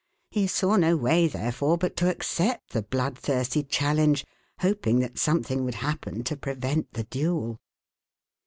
[0.31, 4.25] He saw no way, therefore, but to accept the bloodthirsty challenge,
[4.61, 7.59] hoping that something would happen to prevent the duel.